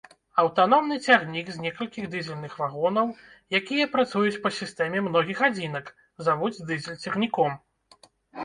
[0.43, 3.07] Аўтаномны цягнік з некалькіх дызельных вагонаў,
[3.59, 5.93] якія працуюць па сістэме многіх адзінак,
[6.29, 7.51] завуць дызель-цягніком.